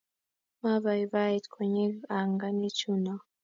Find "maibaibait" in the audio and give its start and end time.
0.61-1.43